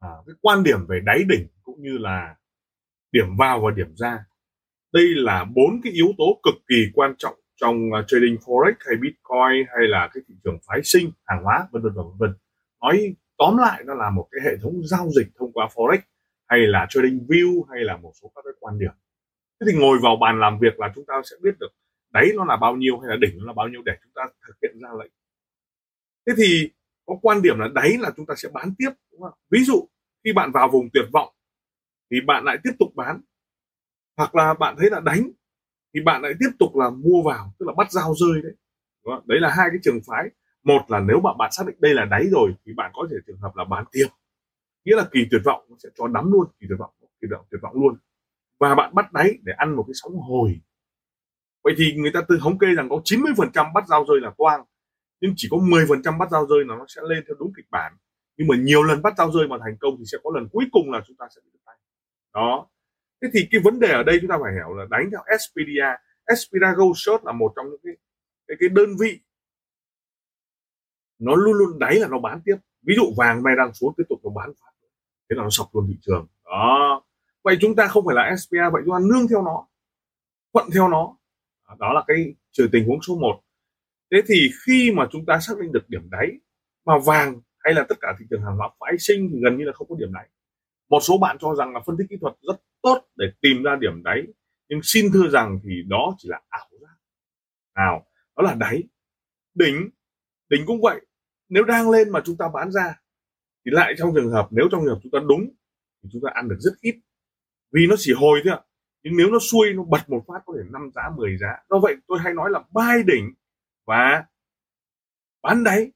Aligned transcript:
à, 0.00 0.10
cái 0.26 0.34
quan 0.40 0.62
điểm 0.62 0.78
về 0.88 1.00
đáy 1.04 1.24
đỉnh 1.28 1.46
cũng 1.62 1.82
như 1.82 1.98
là 1.98 2.36
điểm 3.12 3.36
vào 3.38 3.60
và 3.60 3.70
điểm 3.70 3.94
ra. 3.96 4.24
Đây 4.92 5.04
là 5.14 5.44
bốn 5.44 5.80
cái 5.82 5.92
yếu 5.92 6.06
tố 6.18 6.40
cực 6.42 6.54
kỳ 6.68 6.76
quan 6.94 7.14
trọng 7.18 7.34
trong 7.56 7.76
uh, 7.76 8.04
trading 8.08 8.36
forex 8.36 8.74
hay 8.78 8.96
bitcoin 8.96 9.66
hay 9.76 9.88
là 9.88 10.10
cái 10.14 10.22
thị 10.28 10.34
trường 10.44 10.58
phái 10.66 10.80
sinh 10.84 11.10
hàng 11.24 11.42
hóa 11.44 11.68
vân 11.72 11.82
vân 11.82 11.92
vân 11.94 12.06
vân. 12.18 12.30
Nói 12.82 13.14
tóm 13.38 13.56
lại 13.56 13.82
nó 13.86 13.94
là 13.94 14.10
một 14.10 14.28
cái 14.30 14.40
hệ 14.44 14.56
thống 14.62 14.80
giao 14.84 15.08
dịch 15.10 15.26
thông 15.38 15.52
qua 15.52 15.68
forex 15.74 15.98
hay 16.48 16.60
là 16.60 16.86
trading 16.90 17.26
view 17.28 17.64
hay 17.70 17.84
là 17.84 17.96
một 17.96 18.12
số 18.22 18.32
các 18.34 18.42
cái 18.44 18.52
quan 18.60 18.78
điểm. 18.78 18.92
Thế 19.60 19.66
thì 19.70 19.78
ngồi 19.78 19.98
vào 20.02 20.16
bàn 20.16 20.40
làm 20.40 20.58
việc 20.58 20.80
là 20.80 20.92
chúng 20.94 21.04
ta 21.06 21.14
sẽ 21.30 21.36
biết 21.42 21.58
được 21.60 21.70
đáy 22.12 22.28
nó 22.36 22.44
là 22.44 22.56
bao 22.56 22.76
nhiêu 22.76 22.98
hay 22.98 23.10
là 23.10 23.16
đỉnh 23.20 23.38
nó 23.38 23.44
là 23.46 23.52
bao 23.52 23.68
nhiêu 23.68 23.82
để 23.82 23.92
chúng 24.02 24.12
ta 24.14 24.22
thực 24.46 24.54
hiện 24.62 24.80
ra 24.82 24.88
lệnh. 24.98 25.12
Thế 26.26 26.32
thì 26.36 26.70
có 27.06 27.18
quan 27.22 27.42
điểm 27.42 27.58
là 27.58 27.68
đáy 27.74 27.90
là 28.00 28.10
chúng 28.16 28.26
ta 28.26 28.34
sẽ 28.36 28.48
bán 28.52 28.74
tiếp 28.78 28.90
đúng 29.12 29.22
không? 29.22 29.38
ví 29.50 29.64
dụ 29.64 29.88
khi 30.26 30.32
bạn 30.32 30.52
vào 30.52 30.68
vùng 30.72 30.88
tuyệt 30.92 31.04
vọng 31.12 31.34
thì 32.10 32.20
bạn 32.26 32.44
lại 32.44 32.56
tiếp 32.64 32.70
tục 32.78 32.88
bán. 32.94 33.20
Hoặc 34.16 34.34
là 34.34 34.54
bạn 34.54 34.76
thấy 34.78 34.90
là 34.90 35.00
đánh 35.00 35.30
thì 35.94 36.00
bạn 36.00 36.22
lại 36.22 36.32
tiếp 36.40 36.50
tục 36.58 36.76
là 36.76 36.90
mua 36.90 37.22
vào 37.22 37.52
tức 37.58 37.66
là 37.66 37.74
bắt 37.76 37.92
dao 37.92 38.14
rơi 38.14 38.42
đấy. 38.42 38.52
Đấy 39.24 39.40
là 39.40 39.54
hai 39.56 39.68
cái 39.70 39.78
trường 39.82 39.98
phái. 40.06 40.30
Một 40.62 40.80
là 40.88 41.00
nếu 41.00 41.20
mà 41.20 41.30
bạn 41.38 41.50
xác 41.52 41.64
định 41.66 41.76
đây 41.78 41.94
là 41.94 42.04
đáy 42.04 42.24
rồi 42.30 42.54
thì 42.66 42.72
bạn 42.76 42.90
có 42.94 43.08
thể 43.10 43.16
trường 43.26 43.38
hợp 43.38 43.56
là 43.56 43.64
bán 43.64 43.84
tiếp. 43.92 44.06
Nghĩa 44.84 44.96
là 44.96 45.08
kỳ 45.12 45.20
tuyệt 45.30 45.40
vọng 45.44 45.66
nó 45.70 45.76
sẽ 45.82 45.88
cho 45.98 46.08
đắm 46.08 46.32
luôn 46.32 46.46
kỳ 46.60 46.66
tuyệt 46.68 46.78
vọng 46.78 46.90
kỳ 47.00 47.06
tuyệt 47.20 47.30
vọng, 47.30 47.46
tuyệt 47.50 47.60
vọng 47.62 47.74
luôn. 47.74 47.98
Và 48.60 48.74
bạn 48.74 48.94
bắt 48.94 49.12
đáy 49.12 49.38
để 49.42 49.52
ăn 49.56 49.76
một 49.76 49.84
cái 49.86 49.94
sóng 49.94 50.16
hồi. 50.16 50.60
Vậy 51.64 51.74
thì 51.78 51.94
người 51.96 52.10
ta 52.14 52.20
từ 52.28 52.38
thống 52.40 52.58
kê 52.58 52.66
rằng 52.74 52.88
có 52.88 53.00
90% 53.04 53.72
bắt 53.74 53.86
dao 53.88 54.04
rơi 54.08 54.20
là 54.20 54.32
toang 54.38 54.64
nhưng 55.20 55.32
chỉ 55.36 55.48
có 55.50 55.56
10% 55.56 56.18
bắt 56.18 56.30
dao 56.30 56.46
rơi 56.46 56.64
là 56.64 56.76
nó 56.76 56.84
sẽ 56.88 57.02
lên 57.08 57.24
theo 57.26 57.36
đúng 57.38 57.52
kịch 57.56 57.66
bản 57.70 57.96
nhưng 58.36 58.48
mà 58.48 58.56
nhiều 58.56 58.82
lần 58.82 59.02
bắt 59.02 59.14
dao 59.18 59.32
rơi 59.32 59.48
mà 59.48 59.56
thành 59.64 59.76
công 59.80 59.96
thì 59.98 60.04
sẽ 60.12 60.18
có 60.24 60.30
lần 60.34 60.48
cuối 60.52 60.64
cùng 60.72 60.90
là 60.90 61.02
chúng 61.06 61.16
ta 61.16 61.26
sẽ 61.34 61.40
bị 61.44 61.50
đứt 61.52 61.60
tay. 61.64 61.76
Đó. 62.34 62.68
Thế 63.22 63.28
thì 63.32 63.48
cái 63.50 63.60
vấn 63.64 63.80
đề 63.80 63.92
ở 63.92 64.02
đây 64.02 64.18
chúng 64.20 64.30
ta 64.30 64.38
phải 64.42 64.52
hiểu 64.52 64.74
là 64.74 64.86
đánh 64.90 65.10
theo 65.10 65.20
Expedia. 65.26 65.86
Expedia 66.26 66.74
Gold 66.76 66.96
Short 66.96 67.24
là 67.24 67.32
một 67.32 67.52
trong 67.56 67.66
những 67.70 67.80
cái 67.82 67.92
cái, 68.48 68.56
cái 68.60 68.68
đơn 68.68 68.88
vị 69.00 69.20
nó 71.18 71.34
luôn 71.34 71.54
luôn 71.54 71.78
đáy 71.78 71.94
là 71.94 72.08
nó 72.08 72.18
bán 72.18 72.40
tiếp. 72.44 72.56
Ví 72.82 72.94
dụ 72.96 73.02
vàng 73.16 73.42
nay 73.42 73.54
đang 73.56 73.74
xuống 73.74 73.94
tiếp 73.96 74.04
tục 74.08 74.20
nó 74.24 74.30
bán 74.30 74.52
phát 74.60 74.72
thế 75.30 75.36
là 75.36 75.42
nó 75.42 75.50
sập 75.50 75.66
luôn 75.72 75.86
thị 75.88 75.98
trường. 76.02 76.26
Đó. 76.44 77.02
Vậy 77.44 77.58
chúng 77.60 77.76
ta 77.76 77.86
không 77.86 78.04
phải 78.06 78.14
là 78.14 78.36
SPA 78.36 78.70
vậy 78.72 78.82
chúng 78.84 78.94
ta 78.94 78.98
nương 78.98 79.28
theo 79.28 79.42
nó 79.42 79.66
thuận 80.52 80.70
theo 80.74 80.88
nó. 80.88 81.16
Đó 81.78 81.92
là 81.92 82.04
cái 82.06 82.34
trừ 82.50 82.68
tình 82.72 82.86
huống 82.86 83.02
số 83.02 83.18
1 83.18 83.40
thế 84.10 84.22
thì 84.28 84.50
khi 84.66 84.92
mà 84.96 85.08
chúng 85.12 85.26
ta 85.26 85.38
xác 85.40 85.54
định 85.60 85.72
được 85.72 85.88
điểm 85.88 86.10
đáy 86.10 86.28
mà 86.84 86.98
vàng 86.98 87.40
hay 87.66 87.74
là 87.74 87.86
tất 87.88 87.98
cả 88.00 88.08
thị 88.18 88.24
trường 88.30 88.42
hàng 88.42 88.56
hóa 88.56 88.70
phái 88.80 88.98
sinh 88.98 89.30
thì 89.32 89.38
gần 89.44 89.56
như 89.58 89.64
là 89.64 89.72
không 89.72 89.88
có 89.88 89.96
điểm 89.98 90.12
đáy 90.12 90.28
một 90.88 91.00
số 91.00 91.18
bạn 91.18 91.36
cho 91.40 91.54
rằng 91.54 91.72
là 91.72 91.80
phân 91.86 91.96
tích 91.96 92.06
kỹ 92.10 92.16
thuật 92.20 92.34
rất 92.42 92.56
tốt 92.82 93.04
để 93.16 93.26
tìm 93.40 93.62
ra 93.62 93.76
điểm 93.80 94.02
đáy, 94.02 94.22
nhưng 94.68 94.80
xin 94.82 95.06
thưa 95.12 95.28
rằng 95.28 95.58
thì 95.64 95.82
đó 95.86 96.14
chỉ 96.18 96.28
là 96.28 96.40
ảo 96.48 96.68
giác. 96.80 96.96
Nào, 97.74 98.06
đó 98.36 98.42
là 98.42 98.54
đáy. 98.54 98.82
Đỉnh 99.54 99.90
đỉnh 100.48 100.66
cũng 100.66 100.80
vậy. 100.82 101.00
Nếu 101.48 101.64
đang 101.64 101.90
lên 101.90 102.10
mà 102.10 102.20
chúng 102.24 102.36
ta 102.36 102.48
bán 102.54 102.72
ra, 102.72 103.00
thì 103.64 103.70
lại 103.74 103.94
trong 103.98 104.12
trường 104.14 104.30
hợp, 104.30 104.48
nếu 104.50 104.68
trong 104.70 104.80
trường 104.80 104.94
hợp 104.94 105.00
chúng 105.02 105.12
ta 105.12 105.18
đúng, 105.28 105.50
thì 106.02 106.08
chúng 106.12 106.22
ta 106.24 106.30
ăn 106.34 106.48
được 106.48 106.56
rất 106.58 106.72
ít. 106.80 106.94
Vì 107.72 107.86
nó 107.86 107.94
chỉ 107.98 108.12
hồi 108.16 108.40
thôi 108.44 108.52
ạ. 108.52 108.60
Nhưng 109.02 109.16
nếu 109.16 109.30
nó 109.30 109.38
xuôi, 109.38 109.72
nó 109.74 109.82
bật 109.82 110.08
một 110.08 110.24
phát 110.28 110.42
có 110.46 110.54
thể 110.56 110.62
năm 110.72 110.90
giá 110.94 111.02
10 111.16 111.38
giá. 111.38 111.56
Do 111.70 111.78
vậy 111.78 111.96
tôi 112.06 112.18
hay 112.18 112.34
nói 112.34 112.50
là 112.50 112.64
buy 112.70 113.02
đỉnh 113.06 113.34
và 113.86 114.24
bán 115.42 115.64
đáy 115.64 115.92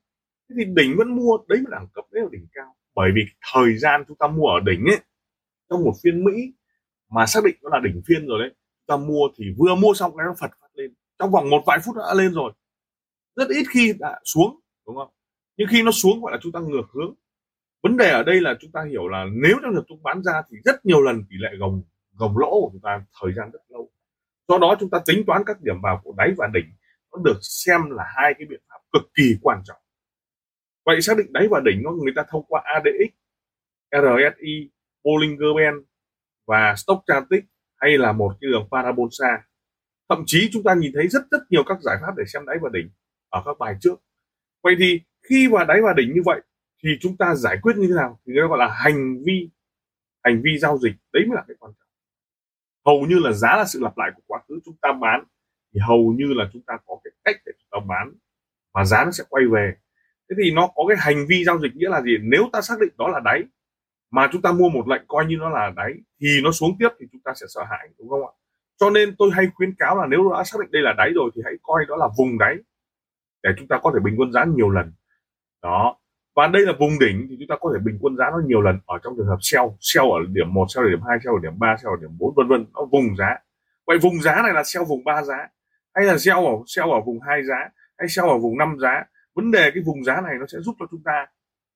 thế 0.50 0.54
thì 0.58 0.64
đỉnh 0.74 0.96
vẫn 0.98 1.16
mua, 1.16 1.38
đấy 1.48 1.58
là 1.58 1.78
đẳng 1.78 1.88
cấp, 1.94 2.04
đấy 2.10 2.22
là 2.22 2.28
đỉnh 2.32 2.46
cao. 2.52 2.74
Bởi 2.94 3.10
vì 3.14 3.20
thời 3.52 3.76
gian 3.76 4.04
chúng 4.08 4.16
ta 4.16 4.26
mua 4.26 4.46
ở 4.46 4.60
đỉnh 4.60 4.84
ấy, 4.84 5.00
trong 5.70 5.84
một 5.84 5.92
phiên 6.02 6.24
mỹ 6.24 6.52
mà 7.10 7.26
xác 7.26 7.40
định 7.44 7.54
nó 7.62 7.70
là 7.72 7.80
đỉnh 7.84 8.02
phiên 8.06 8.26
rồi 8.26 8.38
đấy, 8.40 8.50
chúng 8.50 8.86
ta 8.86 8.96
mua 8.96 9.28
thì 9.38 9.44
vừa 9.58 9.74
mua 9.74 9.94
xong 9.94 10.16
cái 10.16 10.26
nó 10.26 10.34
phật 10.40 10.50
phát 10.60 10.68
lên. 10.74 10.94
Trong 11.18 11.30
vòng 11.30 11.50
một 11.50 11.62
vài 11.66 11.78
phút 11.84 11.96
đã 11.96 12.14
lên 12.14 12.32
rồi. 12.32 12.52
Rất 13.36 13.48
ít 13.48 13.64
khi 13.70 13.94
đã 13.98 14.20
xuống, 14.24 14.60
đúng 14.86 14.96
không? 14.96 15.08
Nhưng 15.56 15.68
khi 15.70 15.82
nó 15.82 15.90
xuống 15.90 16.20
gọi 16.20 16.32
là 16.32 16.38
chúng 16.42 16.52
ta 16.52 16.60
ngược 16.60 16.86
hướng. 16.94 17.14
Vấn 17.82 17.96
đề 17.96 18.10
ở 18.10 18.22
đây 18.22 18.40
là 18.40 18.56
chúng 18.60 18.72
ta 18.72 18.80
hiểu 18.90 19.08
là 19.08 19.24
nếu 19.32 19.56
trong 19.62 19.72
trường 19.74 19.84
chúng 19.88 20.02
bán 20.02 20.22
ra 20.22 20.42
thì 20.50 20.56
rất 20.64 20.86
nhiều 20.86 21.02
lần 21.02 21.24
tỷ 21.30 21.36
lệ 21.38 21.48
gồng 21.58 21.82
gồng 22.12 22.38
lỗ 22.38 22.50
của 22.50 22.70
chúng 22.72 22.82
ta 22.82 23.04
thời 23.20 23.32
gian 23.32 23.50
rất 23.52 23.60
lâu. 23.68 23.90
Do 24.48 24.58
đó 24.58 24.76
chúng 24.80 24.90
ta 24.90 24.98
tính 25.06 25.24
toán 25.26 25.42
các 25.46 25.60
điểm 25.60 25.80
vào 25.82 26.00
của 26.04 26.14
đáy 26.16 26.32
và 26.36 26.48
đỉnh. 26.54 26.64
Nó 27.12 27.18
được 27.24 27.38
xem 27.42 27.80
là 27.90 28.04
hai 28.16 28.34
cái 28.38 28.46
biện 28.50 28.60
pháp 28.68 28.78
cực 28.92 29.02
kỳ 29.14 29.36
quan 29.42 29.62
trọng 29.64 29.80
vậy 30.84 31.00
xác 31.00 31.16
định 31.16 31.32
đáy 31.32 31.48
và 31.50 31.60
đỉnh 31.64 31.82
nó 31.82 31.90
người 31.90 32.12
ta 32.16 32.22
thông 32.28 32.44
qua 32.48 32.62
ADX 32.64 33.12
RSI 33.92 34.70
Bollinger 35.04 35.48
Band 35.56 35.76
và 36.46 36.74
Stochastic 36.76 37.44
hay 37.76 37.98
là 37.98 38.12
một 38.12 38.36
cái 38.40 38.50
đường 38.50 38.68
parabola 38.70 39.42
thậm 40.10 40.22
chí 40.26 40.48
chúng 40.52 40.62
ta 40.62 40.74
nhìn 40.74 40.92
thấy 40.94 41.08
rất 41.08 41.22
rất 41.30 41.38
nhiều 41.50 41.62
các 41.66 41.78
giải 41.82 41.96
pháp 42.00 42.12
để 42.16 42.24
xem 42.26 42.46
đáy 42.46 42.56
và 42.62 42.70
đỉnh 42.72 42.90
ở 43.28 43.42
các 43.44 43.58
bài 43.58 43.76
trước. 43.80 43.94
Vậy 44.62 44.76
thì 44.78 45.00
khi 45.28 45.48
vào 45.48 45.66
đáy 45.66 45.80
và 45.82 45.92
đỉnh 45.96 46.12
như 46.14 46.22
vậy 46.24 46.40
thì 46.82 46.88
chúng 47.00 47.16
ta 47.16 47.34
giải 47.34 47.58
quyết 47.62 47.76
như 47.76 47.86
thế 47.88 47.94
nào? 47.94 48.20
Thì 48.26 48.32
nó 48.32 48.48
gọi 48.48 48.58
là 48.58 48.68
hành 48.84 49.22
vi 49.26 49.50
hành 50.24 50.42
vi 50.44 50.58
giao 50.58 50.78
dịch. 50.78 50.92
Đấy 51.12 51.24
mới 51.28 51.36
là 51.36 51.44
cái 51.48 51.56
quan 51.60 51.72
trọng. 51.72 51.88
Hầu 52.86 53.06
như 53.06 53.18
là 53.18 53.32
giá 53.32 53.56
là 53.56 53.64
sự 53.64 53.80
lặp 53.82 53.98
lại 53.98 54.10
của 54.16 54.22
quá 54.26 54.40
khứ 54.48 54.58
chúng 54.64 54.76
ta 54.82 54.92
bán, 54.92 55.24
thì 55.74 55.80
hầu 55.80 56.14
như 56.18 56.26
là 56.34 56.50
chúng 56.52 56.62
ta 56.62 56.78
có 56.86 57.00
cái 57.04 57.10
cách 57.24 57.36
để 57.46 57.52
chúng 57.58 57.68
ta 57.70 57.86
bán 57.88 58.12
và 58.74 58.84
giá 58.84 59.04
nó 59.04 59.10
sẽ 59.10 59.24
quay 59.28 59.44
về 59.52 59.72
thế 60.30 60.36
thì 60.44 60.50
nó 60.50 60.68
có 60.74 60.84
cái 60.88 60.96
hành 61.00 61.26
vi 61.28 61.44
giao 61.44 61.58
dịch 61.58 61.76
nghĩa 61.76 61.88
là 61.88 62.00
gì? 62.02 62.16
Nếu 62.22 62.48
ta 62.52 62.60
xác 62.60 62.74
định 62.80 62.90
đó 62.98 63.08
là 63.08 63.20
đáy 63.20 63.42
mà 64.10 64.28
chúng 64.32 64.42
ta 64.42 64.52
mua 64.52 64.68
một 64.68 64.88
lệnh 64.88 65.02
coi 65.08 65.26
như 65.26 65.36
nó 65.36 65.48
là 65.48 65.72
đáy 65.76 65.92
thì 66.20 66.40
nó 66.44 66.50
xuống 66.50 66.76
tiếp 66.78 66.88
thì 67.00 67.06
chúng 67.12 67.20
ta 67.24 67.32
sẽ 67.34 67.46
sợ 67.48 67.64
hãi 67.70 67.88
đúng 67.98 68.08
không 68.08 68.26
ạ? 68.26 68.32
Cho 68.80 68.90
nên 68.90 69.16
tôi 69.18 69.30
hay 69.32 69.48
khuyến 69.54 69.74
cáo 69.78 69.96
là 69.96 70.06
nếu 70.06 70.32
đã 70.36 70.44
xác 70.44 70.60
định 70.60 70.70
đây 70.70 70.82
là 70.82 70.92
đáy 70.92 71.10
rồi 71.14 71.30
thì 71.34 71.42
hãy 71.44 71.54
coi 71.62 71.84
đó 71.88 71.96
là 71.96 72.08
vùng 72.18 72.38
đáy 72.38 72.56
để 73.42 73.50
chúng 73.58 73.68
ta 73.68 73.78
có 73.82 73.90
thể 73.94 74.00
bình 74.04 74.14
quân 74.18 74.32
giá 74.32 74.44
nhiều 74.44 74.70
lần. 74.70 74.92
Đó. 75.62 75.96
Và 76.36 76.46
đây 76.46 76.62
là 76.66 76.72
vùng 76.78 76.98
đỉnh 76.98 77.26
thì 77.30 77.36
chúng 77.38 77.48
ta 77.48 77.56
có 77.60 77.70
thể 77.74 77.80
bình 77.84 77.98
quân 78.00 78.16
giá 78.16 78.24
nó 78.30 78.38
nhiều 78.46 78.60
lần 78.60 78.78
ở 78.86 78.98
trong 79.02 79.14
trường 79.16 79.26
hợp 79.26 79.38
sell 79.40 79.64
sell 79.80 80.06
ở 80.10 80.18
điểm 80.28 80.54
1, 80.54 80.66
sell 80.68 80.86
ở 80.86 80.90
điểm 80.90 81.00
2, 81.08 81.18
sell 81.24 81.36
ở 81.36 81.40
điểm 81.42 81.58
3, 81.58 81.76
sell 81.76 81.94
ở 81.94 81.96
điểm 82.00 82.10
4 82.18 82.34
vân 82.36 82.48
vân 82.48 82.66
nó 82.74 82.84
vùng 82.84 83.16
giá. 83.16 83.38
Vậy 83.86 83.98
vùng 83.98 84.20
giá 84.20 84.42
này 84.42 84.52
là 84.52 84.62
sell 84.64 84.86
vùng 84.88 85.04
3 85.04 85.22
giá 85.22 85.48
hay 85.94 86.04
là 86.04 86.18
sell 86.18 86.38
ở 86.38 86.52
sell 86.66 86.90
ở 86.90 87.00
vùng 87.00 87.20
2 87.20 87.42
giá 87.44 87.68
hay 87.98 88.08
sell 88.08 88.28
ở 88.28 88.38
vùng 88.38 88.58
5 88.58 88.76
giá? 88.82 89.04
Vấn 89.34 89.50
đề 89.50 89.70
cái 89.74 89.82
vùng 89.86 90.04
giá 90.04 90.20
này 90.20 90.34
nó 90.40 90.46
sẽ 90.46 90.58
giúp 90.60 90.76
cho 90.78 90.86
chúng 90.90 91.02
ta 91.04 91.26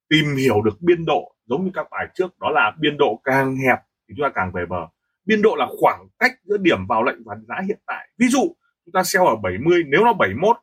tìm 0.08 0.24
hiểu 0.36 0.62
được 0.62 0.76
biên 0.80 1.04
độ 1.04 1.34
giống 1.46 1.64
như 1.64 1.70
các 1.74 1.86
bài 1.90 2.06
trước 2.14 2.38
đó 2.40 2.50
là 2.50 2.72
biên 2.80 2.96
độ 2.98 3.20
càng 3.24 3.56
hẹp 3.56 3.78
thì 4.08 4.14
chúng 4.16 4.24
ta 4.24 4.30
càng 4.34 4.52
về 4.54 4.66
bờ. 4.66 4.86
Biên 5.24 5.42
độ 5.42 5.56
là 5.56 5.66
khoảng 5.80 6.08
cách 6.18 6.32
giữa 6.44 6.56
điểm 6.56 6.86
vào 6.86 7.02
lệnh 7.02 7.24
và 7.24 7.36
giá 7.48 7.54
hiện 7.66 7.78
tại. 7.86 8.08
Ví 8.18 8.26
dụ 8.28 8.54
chúng 8.84 8.92
ta 8.92 9.02
sell 9.02 9.26
ở 9.26 9.36
70 9.36 9.82
nếu 9.86 10.04
nó 10.04 10.12
71 10.12 10.56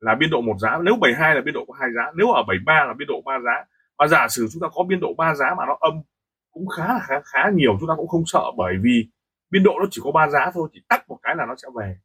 là 0.00 0.14
biên 0.14 0.30
độ 0.30 0.40
một 0.40 0.56
giá 0.58 0.78
nếu 0.82 0.96
72 0.96 1.34
là 1.34 1.40
biên 1.40 1.54
độ 1.54 1.64
có 1.68 1.74
hai 1.80 1.88
giá 1.96 2.12
nếu 2.16 2.30
ở 2.30 2.42
73 2.42 2.84
là 2.84 2.94
biên 2.98 3.08
độ 3.08 3.22
ba 3.24 3.38
giá. 3.44 3.64
Và 3.98 4.06
giả 4.06 4.28
sử 4.28 4.48
chúng 4.52 4.62
ta 4.62 4.68
có 4.74 4.84
biên 4.84 5.00
độ 5.00 5.14
ba 5.18 5.34
giá 5.34 5.54
mà 5.58 5.64
nó 5.66 5.76
âm 5.80 6.02
cũng 6.50 6.68
khá 6.68 6.86
là 6.86 7.00
khá, 7.02 7.14
khá 7.24 7.50
nhiều 7.54 7.76
chúng 7.80 7.88
ta 7.88 7.94
cũng 7.96 8.08
không 8.08 8.22
sợ 8.26 8.44
bởi 8.56 8.74
vì 8.82 9.08
biên 9.50 9.62
độ 9.62 9.72
nó 9.78 9.86
chỉ 9.90 10.00
có 10.04 10.10
ba 10.12 10.28
giá 10.28 10.50
thôi 10.54 10.68
chỉ 10.72 10.80
tắt 10.88 11.08
một 11.08 11.18
cái 11.22 11.36
là 11.36 11.46
nó 11.46 11.54
sẽ 11.62 11.68
về 11.76 11.96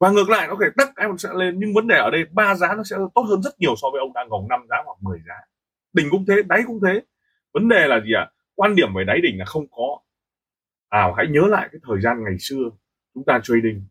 và 0.00 0.10
ngược 0.10 0.28
lại 0.28 0.48
nó 0.48 0.54
có 0.54 0.60
thể 0.64 0.70
tắt 0.76 0.88
em 0.96 1.18
sẽ 1.18 1.28
lên, 1.34 1.54
nhưng 1.58 1.74
vấn 1.74 1.88
đề 1.88 1.96
ở 1.96 2.10
đây, 2.10 2.24
ba 2.32 2.54
giá 2.54 2.74
nó 2.76 2.82
sẽ 2.82 2.96
tốt 3.14 3.22
hơn 3.22 3.42
rất 3.42 3.54
nhiều 3.58 3.74
so 3.82 3.88
với 3.92 4.00
ông 4.00 4.12
đang 4.12 4.28
gồng 4.28 4.48
5 4.48 4.60
giá 4.70 4.76
hoặc 4.84 4.96
10 5.00 5.18
giá. 5.28 5.34
Đỉnh 5.92 6.10
cũng 6.10 6.24
thế, 6.28 6.34
đáy 6.46 6.62
cũng 6.66 6.80
thế. 6.86 7.00
Vấn 7.52 7.68
đề 7.68 7.86
là 7.88 8.00
gì 8.00 8.12
ạ? 8.14 8.20
À? 8.20 8.30
quan 8.60 8.74
điểm 8.74 8.94
về 8.94 9.04
đáy 9.04 9.20
đỉnh 9.20 9.38
là 9.38 9.44
không 9.44 9.66
có. 9.70 9.98
À 10.88 11.12
hãy 11.16 11.26
nhớ 11.30 11.40
lại 11.48 11.68
cái 11.72 11.80
thời 11.86 12.00
gian 12.00 12.24
ngày 12.24 12.36
xưa 12.38 12.70
chúng 13.14 13.24
ta 13.24 13.40
trading. 13.42 13.86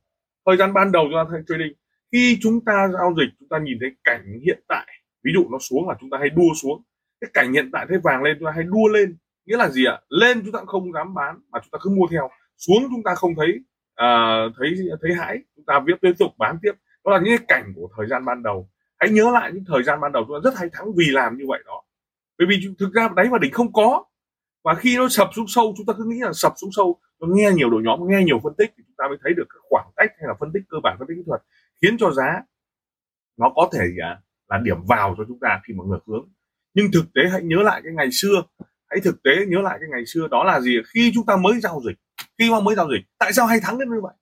Thời 0.46 0.58
gian 0.58 0.74
ban 0.74 0.92
đầu 0.92 1.04
chúng 1.06 1.32
ta 1.32 1.40
trading, 1.48 1.74
khi 2.12 2.38
chúng 2.42 2.66
ta 2.66 2.88
giao 2.94 3.14
dịch, 3.18 3.30
chúng 3.40 3.50
ta 3.50 3.58
nhìn 3.60 3.78
thấy 3.82 3.90
cảnh 4.04 4.40
hiện 4.46 4.60
tại. 4.68 4.88
Ví 5.24 5.32
dụ 5.34 5.50
nó 5.52 5.58
xuống 5.60 5.90
là 5.90 5.96
chúng 6.00 6.10
ta 6.10 6.18
hay 6.18 6.30
đua 6.30 6.54
xuống. 6.62 6.84
Cái 7.22 7.30
cảnh 7.34 7.54
hiện 7.54 7.70
tại, 7.74 7.86
thấy 7.90 7.98
vàng 8.04 8.24
lên, 8.24 8.38
chúng 8.40 8.46
ta 8.46 8.52
hay 8.52 8.64
đua 8.64 8.88
lên. 8.88 9.18
Nghĩa 9.46 9.58
là 9.58 9.70
gì 9.70 9.86
ạ? 9.86 10.00
Lên 10.10 10.42
chúng 10.44 10.52
ta 10.52 10.60
không 10.68 10.94
dám 10.94 11.14
bán 11.14 11.40
mà 11.50 11.60
chúng 11.64 11.72
ta 11.72 11.78
cứ 11.82 11.90
mua 11.90 12.08
theo. 12.12 12.30
Xuống 12.58 12.84
chúng 12.90 13.04
ta 13.04 13.16
không 13.16 13.36
thấy 13.36 13.60
uh, 14.04 14.54
thấy 14.58 14.76
thấy 15.02 15.14
hãi. 15.14 15.40
Chúng 15.56 15.66
ta 15.66 15.80
viết 15.86 15.94
tiếp 16.02 16.14
tục 16.20 16.32
bán 16.38 16.58
tiếp. 16.62 16.72
Đó 17.06 17.12
là 17.12 17.20
những 17.20 17.38
cái 17.38 17.46
cảnh 17.48 17.74
của 17.76 17.90
thời 17.98 18.08
gian 18.08 18.26
ban 18.26 18.44
đầu. 18.44 18.70
Hãy 19.00 19.10
nhớ 19.10 19.32
lại 19.34 19.52
những 19.54 19.64
thời 19.68 19.84
gian 19.84 20.02
ban 20.02 20.12
đầu. 20.12 20.26
Chúng 20.28 20.36
ta 20.36 20.50
rất 20.50 20.60
hay 20.60 20.70
thắng 20.74 20.88
vì 20.98 21.06
làm 21.10 21.38
như 21.38 21.46
vậy 21.48 21.60
đó. 21.66 21.84
Bởi 22.38 22.48
vì 22.50 22.68
thực 22.80 22.94
ra 22.94 23.10
đáy 23.16 23.28
và 23.32 23.38
đỉnh 23.38 23.52
không 23.52 23.74
có. 23.74 24.04
Và 24.64 24.76
khi 24.76 24.98
nó 24.98 25.10
sập 25.10 25.30
xuống 25.36 25.48
sâu 25.48 25.74
chúng 25.78 25.86
ta 25.86 25.94
cứ 25.98 26.04
nghĩ 26.08 26.20
là 26.20 26.34
sập 26.34 26.54
xuống 26.56 26.70
sâu 26.72 27.00
nó 27.20 27.28
nghe 27.32 27.52
nhiều 27.52 27.70
đội 27.70 27.82
nhóm 27.84 28.00
nghe 28.08 28.24
nhiều 28.24 28.40
phân 28.44 28.54
tích 28.58 28.74
thì 28.78 28.84
chúng 28.88 28.96
ta 28.98 29.06
mới 29.08 29.18
thấy 29.24 29.34
được 29.34 29.46
cái 29.50 29.60
khoảng 29.70 29.88
cách 29.96 30.12
hay 30.20 30.28
là 30.28 30.34
phân 30.40 30.52
tích 30.54 30.64
cơ 30.70 30.78
bản 30.84 30.96
phân 31.00 31.08
tích 31.08 31.16
kỹ 31.18 31.24
thuật 31.26 31.42
khiến 31.82 31.98
cho 31.98 32.12
giá 32.12 32.42
nó 33.38 33.52
có 33.56 33.70
thể 33.74 33.86
à, 34.04 34.22
là 34.50 34.58
điểm 34.64 34.78
vào 34.88 35.16
cho 35.18 35.24
chúng 35.28 35.40
ta 35.40 35.62
khi 35.68 35.74
mà 35.74 35.84
ngược 35.88 36.00
hướng. 36.08 36.30
Nhưng 36.74 36.88
thực 36.94 37.06
tế 37.16 37.22
hãy 37.32 37.42
nhớ 37.44 37.58
lại 37.64 37.82
cái 37.84 37.94
ngày 37.94 38.10
xưa. 38.12 38.44
Hãy 38.90 39.00
thực 39.04 39.24
tế 39.24 39.32
nhớ 39.48 39.62
lại 39.62 39.78
cái 39.82 39.90
ngày 39.92 40.06
xưa. 40.06 40.28
Đó 40.28 40.44
là 40.44 40.60
gì? 40.60 40.78
Khi 40.94 41.12
chúng 41.16 41.26
ta 41.26 41.38
mới 41.38 41.60
giao 41.60 41.82
dịch 41.86 41.98
khi 42.40 42.52
mà 42.52 42.60
mới 42.60 42.76
giao 42.76 42.90
dịch 42.92 43.06
tại 43.18 43.34
sao 43.34 43.46
hay 43.48 43.60
thắng 43.64 43.80
đến 43.80 43.90
như 43.90 44.02
vậy 44.02 44.14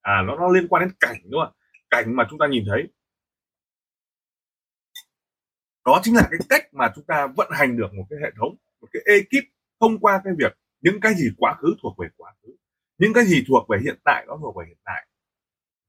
à 0.00 0.22
nó 0.26 0.36
nó 0.36 0.48
liên 0.48 0.68
quan 0.68 0.82
đến 0.82 0.92
cảnh 1.00 1.16
đúng 1.24 1.40
không 1.44 1.54
cảnh 1.90 2.16
mà 2.16 2.26
chúng 2.30 2.38
ta 2.38 2.46
nhìn 2.46 2.64
thấy. 2.68 2.88
Đó 5.84 6.00
chính 6.02 6.14
là 6.14 6.28
cái 6.30 6.40
cách 6.48 6.74
mà 6.74 6.92
chúng 6.94 7.04
ta 7.04 7.26
vận 7.36 7.48
hành 7.52 7.76
được 7.76 7.94
một 7.94 8.04
cái 8.10 8.18
hệ 8.22 8.30
thống, 8.38 8.56
một 8.80 8.88
cái 8.92 9.02
ekip 9.06 9.48
thông 9.80 9.98
qua 9.98 10.20
cái 10.24 10.32
việc 10.38 10.58
những 10.80 11.00
cái 11.00 11.14
gì 11.14 11.28
quá 11.36 11.54
khứ 11.54 11.74
thuộc 11.82 11.98
về 11.98 12.08
quá 12.16 12.32
khứ, 12.42 12.48
những 12.98 13.12
cái 13.12 13.24
gì 13.24 13.44
thuộc 13.48 13.68
về 13.68 13.78
hiện 13.82 13.98
tại 14.04 14.24
nó 14.28 14.38
thuộc 14.42 14.56
về 14.56 14.64
hiện 14.68 14.78
tại. 14.84 15.06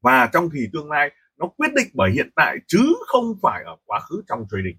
Và 0.02 0.30
trong 0.34 0.50
thì 0.54 0.60
tương 0.74 0.90
lai 0.90 1.12
nó 1.38 1.48
quyết 1.48 1.74
định 1.76 1.88
bởi 1.94 2.12
hiện 2.12 2.30
tại 2.36 2.58
chứ 2.68 2.94
không 3.08 3.26
phải 3.42 3.64
ở 3.64 3.78
quá 3.86 4.00
khứ 4.00 4.24
trong 4.28 4.46
trading. 4.52 4.78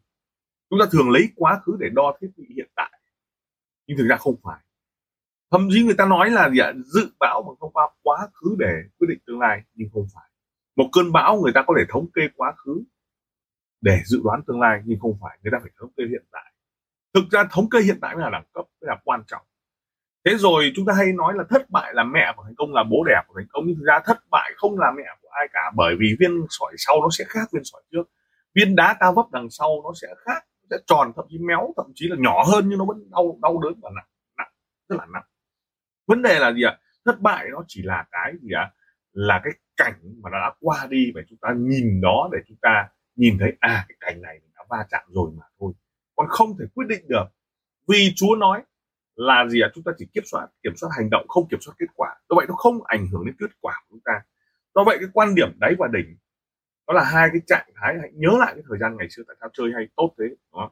Chúng 0.70 0.78
ta 0.80 0.86
thường 0.92 1.10
lấy 1.10 1.28
quá 1.36 1.60
khứ 1.66 1.76
để 1.80 1.88
đo 1.92 2.16
thiết 2.20 2.28
bị 2.36 2.44
hiện 2.56 2.70
tại, 2.76 3.00
nhưng 3.86 3.98
thực 3.98 4.06
ra 4.06 4.16
không 4.16 4.36
phải 4.42 4.60
thậm 5.52 5.68
chí 5.70 5.84
người 5.84 5.94
ta 5.98 6.06
nói 6.06 6.30
là 6.30 6.50
gì 6.50 6.58
ạ? 6.58 6.72
Dự 6.84 7.06
báo 7.20 7.42
bằng 7.42 7.54
thông 7.60 7.72
qua 7.72 7.88
quá 8.02 8.18
khứ 8.32 8.56
để 8.58 8.72
quyết 8.98 9.06
định 9.08 9.18
tương 9.26 9.40
lai, 9.40 9.62
nhưng 9.74 9.88
không 9.92 10.06
phải. 10.14 10.28
Một 10.76 10.88
cơn 10.92 11.12
bão 11.12 11.40
người 11.42 11.52
ta 11.54 11.64
có 11.66 11.74
thể 11.78 11.84
thống 11.88 12.06
kê 12.14 12.22
quá 12.36 12.52
khứ 12.64 12.82
để 13.80 13.98
dự 14.04 14.20
đoán 14.24 14.40
tương 14.46 14.60
lai, 14.60 14.80
nhưng 14.84 14.98
không 15.00 15.18
phải. 15.22 15.38
Người 15.42 15.50
ta 15.52 15.58
phải 15.62 15.70
thống 15.80 15.90
kê 15.96 16.04
hiện 16.10 16.24
tại. 16.32 16.52
Thực 17.14 17.24
ra 17.30 17.44
thống 17.50 17.70
kê 17.70 17.80
hiện 17.80 17.98
tại 18.00 18.14
mới 18.14 18.24
là 18.24 18.30
đẳng 18.30 18.46
cấp, 18.54 18.64
mới 18.80 18.88
là 18.88 18.96
quan 19.04 19.22
trọng. 19.26 19.42
Thế 20.24 20.34
rồi 20.36 20.72
chúng 20.76 20.86
ta 20.86 20.92
hay 20.94 21.12
nói 21.12 21.34
là 21.36 21.44
thất 21.50 21.70
bại 21.70 21.94
là 21.94 22.04
mẹ 22.04 22.32
của 22.36 22.42
thành 22.44 22.54
công 22.56 22.72
là 22.72 22.84
bố 22.90 23.04
đẻ 23.08 23.22
của 23.26 23.34
thành 23.36 23.46
công, 23.52 23.64
nhưng 23.66 23.76
thực 23.76 23.84
ra 23.86 24.00
thất 24.04 24.18
bại 24.30 24.52
không 24.56 24.78
là 24.78 24.92
mẹ 24.96 25.02
của 25.22 25.28
ai 25.30 25.48
cả, 25.52 25.70
bởi 25.76 25.94
vì 26.00 26.06
viên 26.20 26.30
sỏi 26.48 26.72
sau 26.78 26.96
nó 27.02 27.08
sẽ 27.10 27.24
khác 27.28 27.48
viên 27.52 27.62
sỏi 27.64 27.82
trước. 27.92 28.02
Viên 28.54 28.76
đá 28.76 28.96
ta 29.00 29.12
vấp 29.16 29.26
đằng 29.32 29.50
sau 29.50 29.68
nó 29.84 29.90
sẽ 30.02 30.08
khác, 30.24 30.44
nó 30.62 30.66
sẽ 30.70 30.76
tròn, 30.86 31.12
thậm 31.16 31.24
chí 31.28 31.38
méo, 31.38 31.74
thậm 31.76 31.86
chí 31.94 32.08
là 32.08 32.16
nhỏ 32.18 32.44
hơn 32.52 32.68
nhưng 32.68 32.78
nó 32.78 32.84
vẫn 32.84 33.10
đau 33.10 33.38
đau 33.42 33.60
đớn 33.62 33.72
và 33.82 33.90
nặng 33.94 34.06
nặng, 34.38 34.52
rất 34.88 34.96
là 34.98 35.06
nặng 35.12 35.24
vấn 36.06 36.22
đề 36.22 36.38
là 36.38 36.52
gì 36.52 36.62
ạ? 36.62 36.78
Thất 37.04 37.20
bại 37.20 37.46
nó 37.50 37.64
chỉ 37.68 37.82
là 37.82 38.04
cái 38.10 38.32
gì 38.42 38.52
ạ? 38.52 38.70
Là 39.12 39.40
cái 39.44 39.52
cảnh 39.76 39.94
mà 40.22 40.30
nó 40.30 40.38
đã 40.38 40.52
qua 40.60 40.86
đi 40.90 41.12
và 41.14 41.20
chúng 41.28 41.38
ta 41.38 41.48
nhìn 41.56 42.00
nó 42.00 42.28
để 42.32 42.38
chúng 42.46 42.56
ta 42.62 42.88
nhìn 43.16 43.38
thấy 43.40 43.52
à 43.60 43.84
cái 43.88 43.96
cảnh 44.00 44.22
này 44.22 44.38
mình 44.42 44.52
đã 44.54 44.64
va 44.68 44.86
chạm 44.90 45.02
rồi 45.08 45.30
mà 45.38 45.44
thôi. 45.60 45.72
Còn 46.16 46.26
không 46.28 46.58
thể 46.58 46.64
quyết 46.74 46.86
định 46.88 47.08
được. 47.08 47.24
Vì 47.88 48.12
Chúa 48.16 48.36
nói 48.36 48.62
là 49.16 49.46
gì 49.48 49.60
ạ? 49.60 49.68
Chúng 49.74 49.84
ta 49.84 49.92
chỉ 49.98 50.06
kiểm 50.14 50.24
soát 50.26 50.46
kiểm 50.62 50.72
soát 50.76 50.90
hành 50.96 51.10
động, 51.10 51.28
không 51.28 51.48
kiểm 51.48 51.60
soát 51.60 51.74
kết 51.78 51.86
quả. 51.94 52.16
Do 52.28 52.36
vậy 52.36 52.46
nó 52.48 52.54
không 52.54 52.84
ảnh 52.84 53.06
hưởng 53.06 53.26
đến 53.26 53.34
kết 53.38 53.50
quả 53.60 53.74
của 53.82 53.86
chúng 53.90 54.02
ta. 54.04 54.12
Do 54.74 54.84
vậy 54.84 54.96
cái 55.00 55.08
quan 55.12 55.34
điểm 55.34 55.48
đáy 55.58 55.74
và 55.78 55.88
đỉnh 55.92 56.16
đó 56.86 56.94
là 56.94 57.04
hai 57.04 57.28
cái 57.32 57.40
trạng 57.46 57.68
thái. 57.74 57.94
Hãy 58.00 58.10
nhớ 58.14 58.30
lại 58.38 58.52
cái 58.54 58.62
thời 58.68 58.78
gian 58.78 58.96
ngày 58.96 59.08
xưa 59.10 59.22
tại 59.28 59.36
sao 59.40 59.48
chơi 59.52 59.72
hay 59.74 59.88
tốt 59.96 60.14
thế 60.18 60.24
đó 60.52 60.70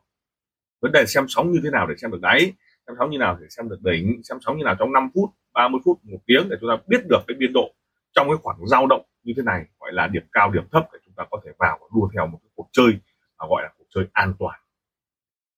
vấn 0.81 0.93
đề 0.93 1.05
xem 1.07 1.25
sóng 1.29 1.53
như 1.53 1.61
thế 1.65 1.71
nào 1.71 1.87
để 1.87 1.95
xem 1.97 2.11
được 2.11 2.21
đáy 2.23 2.53
xem 2.91 2.97
sóng 2.99 3.11
như 3.11 3.19
nào 3.19 3.39
để 3.41 3.47
xem 3.51 3.69
được 3.69 3.79
đỉnh, 3.83 4.23
xem 4.23 4.39
sóng 4.41 4.59
như 4.59 4.65
nào 4.65 4.77
trong 4.79 4.93
5 4.93 5.11
phút 5.15 5.31
30 5.53 5.81
phút, 5.85 5.99
một 6.05 6.19
tiếng 6.27 6.49
để 6.51 6.57
chúng 6.61 6.71
ta 6.71 6.83
biết 6.87 7.01
được 7.09 7.21
cái 7.29 7.37
biên 7.39 7.53
độ 7.53 7.75
trong 8.13 8.29
cái 8.29 8.37
khoảng 8.43 8.67
dao 8.67 8.87
động 8.87 9.07
như 9.23 9.33
thế 9.37 9.43
này, 9.43 9.65
gọi 9.81 9.93
là 9.93 10.07
điểm 10.07 10.23
cao, 10.33 10.51
điểm 10.51 10.65
thấp 10.73 10.89
để 10.93 10.99
chúng 11.05 11.15
ta 11.15 11.25
có 11.31 11.41
thể 11.45 11.51
vào 11.59 11.79
và 11.81 11.87
đua 11.95 12.09
theo 12.15 12.27
một 12.27 12.39
cái 12.43 12.51
cuộc 12.55 12.69
chơi 12.73 12.93
mà 13.39 13.47
gọi 13.49 13.63
là 13.63 13.71
cuộc 13.79 13.85
chơi 13.95 14.05
an 14.13 14.35
toàn. 14.39 14.61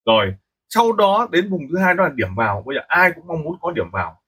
Rồi, 0.06 0.34
sau 0.68 0.92
đó 0.92 1.28
đến 1.32 1.50
vùng 1.50 1.62
thứ 1.70 1.78
hai 1.78 1.94
đó 1.94 2.04
là 2.04 2.10
điểm 2.14 2.34
vào. 2.36 2.62
Bây 2.66 2.76
giờ 2.76 2.82
ai 2.88 3.12
cũng 3.14 3.26
mong 3.26 3.42
muốn 3.42 3.56
có 3.60 3.70
điểm 3.70 3.90
vào. 3.92 4.20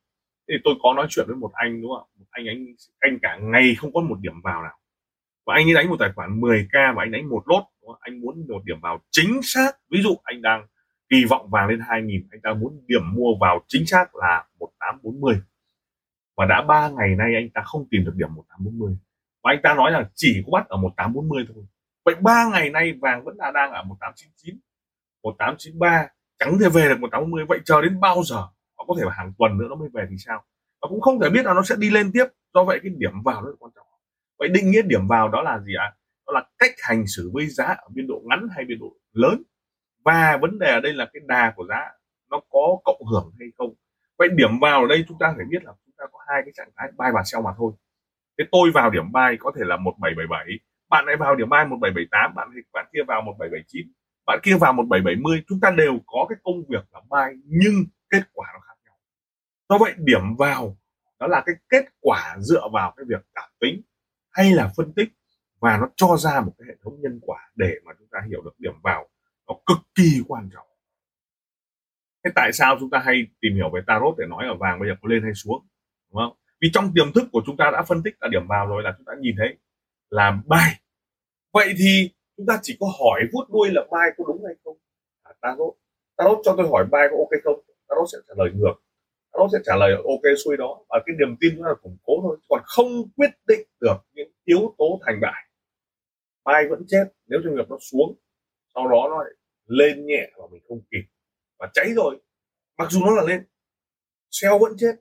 Thì 0.49 0.55
tôi 0.65 0.75
có 0.83 0.95
nói 0.97 1.07
chuyện 1.11 1.27
với 1.29 1.37
một 1.37 1.51
anh, 1.55 1.83
đúng 1.83 1.91
không? 1.97 2.09
Một 2.19 2.27
anh 2.31 2.47
anh 2.47 2.67
anh 3.01 3.19
cả 3.23 3.39
ngày 3.43 3.75
không 3.79 3.93
có 3.93 4.01
một 4.01 4.17
điểm 4.21 4.41
vào 4.45 4.63
nào. 4.63 4.79
Và 5.47 5.55
anh 5.55 5.69
ấy 5.69 5.75
đánh 5.75 5.89
một 5.89 5.97
tài 5.99 6.13
khoản 6.13 6.41
10k 6.41 6.95
và 6.95 7.03
anh 7.03 7.11
đánh 7.11 7.29
một 7.29 7.43
lốt 7.47 7.63
anh 8.01 8.21
muốn 8.21 8.47
một 8.49 8.65
điểm 8.65 8.81
vào 8.81 9.01
chính 9.11 9.41
xác. 9.43 9.73
Ví 9.91 10.03
dụ 10.03 10.17
anh 10.23 10.43
đang 10.43 10.67
kỳ 11.15 11.25
vọng 11.31 11.51
vàng 11.51 11.69
lên 11.69 11.81
2000 11.89 12.29
anh 12.31 12.41
ta 12.41 12.55
muốn 12.55 12.85
điểm 12.87 13.15
mua 13.15 13.31
vào 13.41 13.65
chính 13.69 13.87
xác 13.87 14.15
là 14.15 14.45
1840 14.59 15.41
và 16.37 16.47
đã 16.47 16.63
ba 16.69 16.89
ngày 16.89 17.15
nay 17.15 17.35
anh 17.35 17.51
ta 17.55 17.63
không 17.65 17.89
tìm 17.91 18.05
được 18.05 18.13
điểm 18.15 18.35
1840 18.35 18.97
và 19.43 19.51
anh 19.53 19.61
ta 19.63 19.75
nói 19.75 19.93
là 19.93 20.11
chỉ 20.15 20.43
có 20.47 20.51
bắt 20.53 20.69
ở 20.69 20.77
1840 20.77 21.45
thôi. 21.55 21.65
Vậy 22.05 22.15
ba 22.15 22.49
ngày 22.53 22.71
nay 22.71 22.93
vàng 23.03 23.25
vẫn 23.25 23.37
là 23.39 23.51
đang 23.51 23.73
ở 23.73 23.83
1899 23.83 24.61
1893 25.23 26.09
chẳng 26.39 26.59
thể 26.59 26.69
về 26.69 26.89
được 26.89 27.01
1840 27.01 27.45
vậy 27.49 27.59
chờ 27.65 27.83
đến 27.83 28.01
bao 28.01 28.23
giờ? 28.25 28.37
Họ 28.77 28.85
có 28.89 28.95
thể 28.99 29.07
hàng 29.11 29.33
tuần 29.39 29.59
nữa 29.59 29.67
nó 29.71 29.75
mới 29.75 29.89
về 29.95 30.07
thì 30.11 30.17
sao? 30.19 30.45
Và 30.83 30.89
cũng 30.89 31.01
không 31.01 31.21
thể 31.21 31.31
biết 31.31 31.45
là 31.45 31.55
nó 31.55 31.63
sẽ 31.63 31.75
đi 31.79 31.91
lên 31.91 32.11
tiếp. 32.13 32.27
Do 32.55 32.65
vậy 32.65 32.81
cái 32.83 32.93
điểm 32.97 33.23
vào 33.25 33.43
rất 33.43 33.53
quan 33.59 33.73
trọng. 33.75 33.87
Vậy 34.39 34.49
định 34.49 34.71
nghĩa 34.71 34.83
điểm 34.83 35.09
vào 35.09 35.29
đó 35.29 35.43
là 35.43 35.59
gì 35.59 35.73
ạ? 35.75 35.85
À? 35.85 35.97
đó 36.27 36.33
là 36.33 36.43
cách 36.59 36.75
hành 36.79 37.05
xử 37.07 37.31
với 37.33 37.47
giá 37.47 37.65
ở 37.65 37.89
biên 37.95 38.07
độ 38.07 38.23
ngắn 38.25 38.49
hay 38.57 38.65
biên 38.65 38.79
độ 38.79 38.97
lớn 39.13 39.43
và 40.05 40.39
vấn 40.43 40.59
đề 40.59 40.71
ở 40.73 40.81
đây 40.81 40.93
là 40.95 41.11
cái 41.13 41.23
đà 41.27 41.53
của 41.57 41.67
giá 41.69 41.91
nó 42.31 42.41
có 42.51 42.79
cộng 42.85 43.07
hưởng 43.13 43.33
hay 43.39 43.49
không? 43.59 43.75
Vậy 44.19 44.29
điểm 44.35 44.61
vào 44.61 44.81
ở 44.81 44.87
đây 44.89 45.05
chúng 45.09 45.19
ta 45.19 45.35
phải 45.37 45.45
biết 45.51 45.65
là 45.65 45.73
chúng 45.87 45.95
ta 45.99 46.05
có 46.13 46.19
hai 46.29 46.43
cái 46.45 46.53
trạng 46.57 46.71
thái, 46.77 46.89
buy 46.99 47.07
và 47.15 47.23
sell 47.25 47.45
mà 47.45 47.51
thôi. 47.59 47.73
Thế 48.39 48.45
tôi 48.53 48.71
vào 48.75 48.91
điểm 48.91 49.13
buy 49.13 49.37
có 49.39 49.53
thể 49.57 49.65
là 49.65 49.77
1777 49.77 50.47
bạn 50.91 51.05
lại 51.07 51.17
vào 51.17 51.35
điểm 51.35 51.49
buy 51.49 51.65
1778 51.69 52.35
bạn 52.35 52.49
bạn 52.73 52.87
kia 52.93 53.03
vào 53.09 53.23
1779 53.23 53.93
bạn 54.27 54.39
kia 54.43 54.57
vào 54.61 54.73
1770 54.73 55.43
chúng 55.49 55.61
ta 55.61 55.71
đều 55.71 55.99
có 56.07 56.27
cái 56.29 56.39
công 56.43 56.63
việc 56.69 56.85
là 56.93 57.01
buy 57.11 57.41
nhưng 57.45 57.75
kết 58.11 58.23
quả 58.33 58.49
nó 58.55 58.61
khác 58.61 58.75
nhau. 58.85 58.97
Do 59.69 59.79
vậy 59.79 59.95
điểm 59.99 60.37
vào 60.39 60.77
đó 61.21 61.27
là 61.27 61.43
cái 61.47 61.55
kết 61.69 61.85
quả 62.01 62.37
dựa 62.41 62.69
vào 62.73 62.95
cái 62.97 63.05
việc 63.09 63.27
cảm 63.35 63.51
tính 63.61 63.83
hay 64.31 64.51
là 64.53 64.73
phân 64.77 64.93
tích 64.93 65.09
và 65.61 65.79
nó 65.79 65.89
cho 65.97 66.17
ra 66.17 66.41
một 66.41 66.53
cái 66.59 66.67
hệ 66.69 66.75
thống 66.83 67.01
nhân 67.01 67.19
quả 67.23 67.51
để 67.55 67.75
mà 67.85 67.93
chúng 67.99 68.09
ta 68.11 68.19
hiểu 68.29 68.43
được 68.43 68.55
điểm 68.59 68.75
vào 68.83 69.09
nó 69.49 69.55
cực 69.67 69.79
kỳ 69.95 70.23
quan 70.29 70.49
trọng. 70.53 70.67
Thế 72.25 72.31
tại 72.35 72.53
sao 72.53 72.77
chúng 72.81 72.91
ta 72.91 72.99
hay 72.99 73.15
tìm 73.41 73.55
hiểu 73.55 73.71
về 73.75 73.81
tarot 73.87 74.15
để 74.19 74.27
nói 74.29 74.45
là 74.47 74.55
vàng 74.61 74.81
bây 74.81 74.89
giờ 74.89 74.95
có 75.03 75.09
lên 75.09 75.23
hay 75.23 75.35
xuống 75.35 75.67
đúng 76.13 76.23
không? 76.23 76.37
Vì 76.61 76.69
trong 76.73 76.93
tiềm 76.95 77.13
thức 77.13 77.25
của 77.33 77.43
chúng 77.47 77.57
ta 77.57 77.71
đã 77.73 77.83
phân 77.83 78.03
tích 78.03 78.15
là 78.21 78.29
điểm 78.29 78.47
vào 78.49 78.67
rồi 78.67 78.83
là 78.83 78.95
chúng 78.97 79.05
ta 79.05 79.13
nhìn 79.21 79.35
thấy 79.39 79.57
là 80.11 80.39
bài. 80.47 80.81
Vậy 81.53 81.75
thì 81.79 82.11
chúng 82.37 82.47
ta 82.47 82.59
chỉ 82.63 82.77
có 82.81 82.87
hỏi 83.01 83.21
vuốt 83.33 83.45
đuôi 83.53 83.69
là 83.73 83.83
bài 83.91 84.09
có 84.17 84.25
đúng 84.27 84.45
hay 84.45 84.55
không? 84.65 84.77
À, 85.23 85.33
tarot. 85.41 85.75
Tarot 86.17 86.39
cho 86.45 86.55
tôi 86.57 86.69
hỏi 86.69 86.87
bài 86.91 87.09
có 87.11 87.17
ok 87.17 87.43
không? 87.45 87.61
Tarot 87.89 88.09
sẽ 88.13 88.19
trả 88.29 88.35
lời 88.37 88.51
ngược. 88.55 88.75
Tarot 89.33 89.51
sẽ 89.53 89.59
trả 89.65 89.77
lời 89.77 89.93
ok 89.95 90.39
xuôi 90.45 90.57
đó. 90.57 90.85
Và 90.89 91.03
cái 91.07 91.17
niềm 91.19 91.37
tin 91.41 91.55
chúng 91.57 91.65
là 91.65 91.75
củng 91.83 91.97
cố 92.03 92.13
thôi. 92.23 92.39
Còn 92.49 92.63
không 92.65 92.87
quyết 93.17 93.31
định 93.49 93.69
được 93.81 93.97
những 94.13 94.33
yếu 94.45 94.75
tố 94.79 95.01
thành 95.07 95.21
bại 95.21 95.45
bài 96.45 96.65
vẫn 96.71 96.83
chết 96.89 97.05
nếu 97.27 97.41
trường 97.45 97.57
hợp 97.57 97.67
nó 97.71 97.77
xuống 97.81 98.15
sau 98.75 98.89
đó 98.89 99.07
nó 99.11 99.23
lại 99.23 99.33
lên 99.67 100.07
nhẹ 100.07 100.31
và 100.37 100.45
mình 100.53 100.63
không 100.69 100.81
kịp. 100.91 101.05
Và 101.59 101.71
cháy 101.73 101.93
rồi, 101.97 102.21
mặc 102.79 102.91
dù 102.91 103.01
nó 103.05 103.13
là 103.13 103.23
lên 103.23 103.47
sell 104.31 104.55
vẫn 104.61 104.73
chết. 104.79 104.95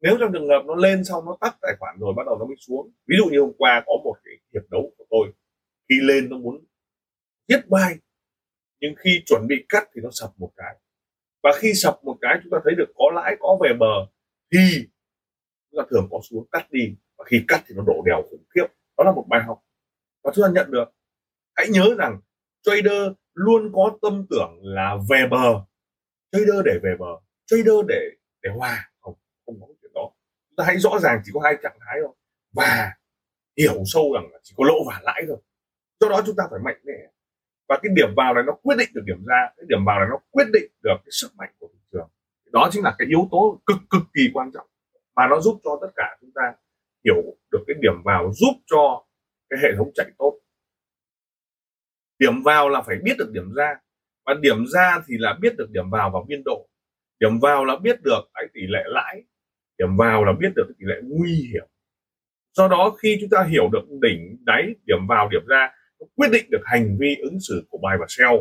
Nếu 0.00 0.16
trong 0.20 0.32
trường 0.32 0.48
hợp 0.48 0.62
nó 0.66 0.74
lên 0.74 1.04
xong, 1.04 1.24
nó 1.24 1.36
tắt 1.40 1.56
tài 1.60 1.76
khoản 1.78 1.96
rồi, 2.00 2.14
bắt 2.16 2.22
đầu 2.26 2.38
nó 2.38 2.46
mới 2.46 2.56
xuống. 2.58 2.92
Ví 3.06 3.16
dụ 3.18 3.30
như 3.30 3.40
hôm 3.40 3.52
qua 3.58 3.82
có 3.86 3.92
một 4.04 4.14
cái 4.24 4.34
hiệp 4.54 4.70
đấu 4.70 4.92
của 4.98 5.04
tôi, 5.10 5.32
khi 5.88 5.94
lên 6.02 6.30
nó 6.30 6.38
muốn 6.38 6.64
giết 7.48 7.68
bay 7.68 7.96
nhưng 8.80 8.94
khi 8.98 9.22
chuẩn 9.26 9.46
bị 9.48 9.64
cắt 9.68 9.88
thì 9.94 10.00
nó 10.04 10.08
sập 10.12 10.30
một 10.36 10.50
cái. 10.56 10.76
Và 11.42 11.50
khi 11.58 11.72
sập 11.74 12.04
một 12.04 12.18
cái, 12.20 12.38
chúng 12.42 12.50
ta 12.50 12.58
thấy 12.64 12.74
được 12.74 12.92
có 12.94 13.04
lãi, 13.14 13.36
có 13.40 13.58
về 13.62 13.70
bờ, 13.78 14.06
thì 14.52 14.88
chúng 15.70 15.82
ta 15.82 15.88
thường 15.90 16.08
có 16.10 16.20
xuống, 16.30 16.48
cắt 16.52 16.66
đi. 16.70 16.96
Và 17.18 17.24
khi 17.28 17.44
cắt 17.48 17.64
thì 17.66 17.74
nó 17.74 17.82
đổ 17.86 18.02
đèo 18.06 18.22
khủng 18.30 18.44
khiếp. 18.54 18.66
Đó 18.98 19.04
là 19.04 19.12
một 19.12 19.24
bài 19.28 19.40
học. 19.46 19.60
Và 20.22 20.32
chúng 20.34 20.44
ta 20.44 20.50
nhận 20.54 20.70
được, 20.70 20.84
hãy 21.54 21.66
nhớ 21.70 21.94
rằng 21.98 22.20
trader 22.62 23.12
luôn 23.34 23.72
có 23.74 23.98
tâm 24.02 24.26
tưởng 24.30 24.58
là 24.62 24.96
về 25.10 25.26
bờ 25.30 25.60
trader 26.32 26.64
để 26.64 26.78
về 26.82 26.96
bờ 26.98 27.06
trader 27.46 27.86
để 27.88 28.10
để 28.42 28.50
hòa. 28.56 28.90
Không 29.00 29.14
không 29.46 29.60
có 29.60 29.66
chuyện 29.82 29.92
đó. 29.94 30.10
Chúng 30.48 30.56
ta 30.56 30.64
hãy 30.64 30.78
rõ 30.78 30.98
ràng 30.98 31.20
chỉ 31.24 31.30
có 31.34 31.40
hai 31.44 31.56
trạng 31.62 31.78
thái 31.80 31.98
thôi. 32.04 32.14
Và 32.52 32.92
hiểu 33.58 33.82
sâu 33.86 34.12
rằng 34.14 34.28
là 34.32 34.38
chỉ 34.42 34.54
có 34.56 34.64
lỗ 34.64 34.74
và 34.86 35.00
lãi 35.02 35.22
thôi. 35.28 35.38
Do 36.00 36.08
đó 36.08 36.22
chúng 36.26 36.36
ta 36.36 36.44
phải 36.50 36.60
mạnh 36.64 36.80
mẽ. 36.84 36.92
Và 37.68 37.78
cái 37.82 37.92
điểm 37.94 38.08
vào 38.16 38.34
này 38.34 38.44
nó 38.46 38.52
quyết 38.62 38.76
định 38.78 38.88
được 38.94 39.02
điểm 39.04 39.24
ra, 39.26 39.48
cái 39.56 39.64
điểm 39.68 39.84
vào 39.86 39.98
này 40.00 40.08
nó 40.10 40.18
quyết 40.30 40.46
định 40.52 40.72
được 40.82 40.96
cái 41.04 41.10
sức 41.10 41.28
mạnh 41.36 41.50
của 41.58 41.68
thị 41.72 41.78
trường. 41.92 42.08
Đó 42.52 42.68
chính 42.72 42.84
là 42.84 42.94
cái 42.98 43.08
yếu 43.08 43.28
tố 43.30 43.60
cực 43.66 43.78
cực 43.90 44.02
kỳ 44.14 44.30
quan 44.34 44.50
trọng 44.54 44.66
mà 45.16 45.26
nó 45.30 45.40
giúp 45.40 45.60
cho 45.64 45.78
tất 45.80 45.88
cả 45.96 46.16
chúng 46.20 46.30
ta 46.34 46.42
hiểu 47.04 47.22
được 47.52 47.64
cái 47.66 47.76
điểm 47.80 48.02
vào, 48.04 48.32
giúp 48.32 48.54
cho 48.66 49.04
cái 49.50 49.58
hệ 49.62 49.68
thống 49.76 49.90
chạy 49.94 50.06
tốt 50.18 50.40
điểm 52.20 52.42
vào 52.42 52.68
là 52.68 52.82
phải 52.82 52.96
biết 53.04 53.14
được 53.18 53.30
điểm 53.32 53.52
ra. 53.56 53.74
Và 54.26 54.34
điểm 54.40 54.66
ra 54.66 55.02
thì 55.08 55.14
là 55.18 55.38
biết 55.40 55.56
được 55.58 55.70
điểm 55.70 55.90
vào 55.90 56.10
và 56.14 56.20
biên 56.28 56.42
độ. 56.44 56.68
Điểm 57.20 57.38
vào 57.40 57.64
là 57.64 57.76
biết 57.76 58.02
được 58.02 58.20
cái 58.34 58.44
tỷ 58.54 58.60
lệ 58.68 58.82
lãi. 58.86 59.22
Điểm 59.78 59.96
vào 59.96 60.24
là 60.24 60.32
biết 60.40 60.52
được 60.56 60.66
tỷ 60.78 60.84
lệ 60.86 60.96
nguy 61.02 61.48
hiểm. 61.52 61.66
Do 62.52 62.68
đó 62.68 62.96
khi 63.02 63.18
chúng 63.20 63.30
ta 63.30 63.42
hiểu 63.50 63.68
được 63.72 63.82
đỉnh 64.02 64.36
đáy, 64.44 64.62
điểm 64.86 65.06
vào, 65.08 65.28
điểm 65.28 65.46
ra 65.46 65.70
quyết 66.16 66.28
định 66.32 66.44
được 66.50 66.62
hành 66.64 66.96
vi 67.00 67.16
ứng 67.22 67.38
xử 67.40 67.66
của 67.70 67.78
buy 67.78 67.96
và 68.00 68.06
sell 68.08 68.36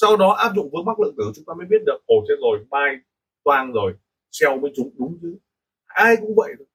sau 0.00 0.16
đó 0.16 0.30
áp 0.32 0.52
dụng 0.56 0.70
vướng 0.72 0.84
mắc 0.84 1.00
lượng 1.00 1.14
tử 1.18 1.24
chúng 1.34 1.44
ta 1.44 1.54
mới 1.58 1.66
biết 1.70 1.82
được, 1.86 1.98
ồ, 2.06 2.14
thế 2.28 2.34
rồi 2.40 2.58
buy 2.70 3.02
toang 3.44 3.72
rồi 3.72 3.94
sell 4.30 4.60
mới 4.60 4.72
trúng 4.76 4.90
đúng 4.98 5.18
chứ. 5.22 5.38
Ai 5.86 6.16
cũng 6.20 6.34
vậy 6.36 6.54
thôi. 6.58 6.66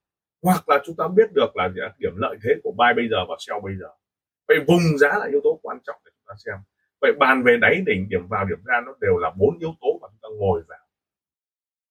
Hoặc 0.42 0.70
là 0.70 0.82
chúng 0.86 0.96
ta 0.96 1.08
biết 1.08 1.34
được 1.34 1.56
là 1.56 1.68
điểm 2.00 2.14
lợi 2.16 2.38
thế 2.44 2.52
của 2.64 2.72
buy 2.72 2.88
bây 2.96 3.10
giờ 3.10 3.18
và 3.30 3.36
sell 3.40 3.60
bây 3.64 3.74
giờ. 3.80 3.88
Vậy 4.48 4.58
vùng 4.68 4.98
giá 4.98 5.08
là 5.20 5.28
yếu 5.32 5.42
tố 5.44 5.60
quan 5.62 5.78
trọng 5.86 6.02
để 6.06 6.12
ta 6.34 6.38
xem. 6.46 6.56
Vậy 7.02 7.12
bàn 7.20 7.44
về 7.44 7.58
đáy 7.62 7.84
đỉnh, 7.86 8.10
điểm 8.10 8.28
vào, 8.28 8.46
điểm 8.46 8.64
ra 8.66 8.82
nó 8.86 8.94
đều 9.02 9.18
là 9.18 9.32
bốn 9.38 9.60
yếu 9.60 9.74
tố 9.82 10.00
mà 10.02 10.08
chúng 10.12 10.20
ta 10.22 10.30
ngồi 10.40 10.64
vào. 10.68 10.86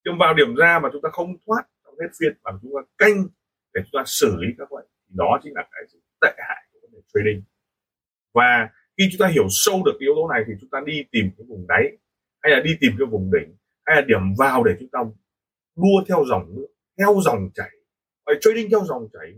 Điểm 0.04 0.18
vào, 0.18 0.34
điểm 0.34 0.54
ra 0.54 0.78
mà 0.82 0.88
chúng 0.92 1.02
ta 1.02 1.08
không 1.12 1.36
thoát 1.46 1.62
trong 1.84 1.94
hết 2.00 2.08
phiên, 2.20 2.32
mà 2.44 2.50
chúng 2.62 2.72
ta 2.76 2.82
canh 2.98 3.16
để 3.74 3.80
chúng 3.84 4.00
ta 4.00 4.02
xử 4.06 4.36
lý 4.40 4.48
các 4.58 4.68
vậy 4.70 4.84
thì 5.08 5.14
đó 5.18 5.40
chính 5.42 5.54
là 5.54 5.68
cái 5.70 5.82
tệ 6.20 6.42
hại 6.48 6.62
của 6.72 6.78
vấn 6.82 6.90
đề 6.92 7.00
trading. 7.14 7.42
Và 8.34 8.68
khi 8.98 9.08
chúng 9.12 9.18
ta 9.18 9.26
hiểu 9.26 9.46
sâu 9.50 9.82
được 9.84 9.92
cái 10.00 10.06
yếu 10.06 10.14
tố 10.16 10.28
này 10.28 10.42
thì 10.46 10.52
chúng 10.60 10.70
ta 10.70 10.78
đi 10.86 11.04
tìm 11.10 11.30
cái 11.38 11.44
vùng 11.48 11.66
đáy, 11.68 11.84
hay 12.42 12.52
là 12.52 12.60
đi 12.60 12.76
tìm 12.80 12.92
cái 12.98 13.06
vùng 13.06 13.30
đỉnh, 13.32 13.56
hay 13.86 13.96
là 13.96 14.02
điểm 14.02 14.34
vào 14.38 14.64
để 14.64 14.72
chúng 14.80 14.88
ta 14.92 14.98
đua 15.76 16.04
theo 16.08 16.24
dòng 16.28 16.54
nước, 16.56 16.68
theo 16.98 17.14
dòng 17.24 17.50
chảy. 17.54 17.70
Phải 18.26 18.34
trading 18.40 18.70
theo 18.70 18.80
dòng 18.84 19.08
chảy 19.12 19.32